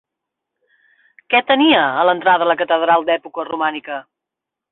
[1.33, 4.01] Què tenia a l'entrada la catedral d'època romànica?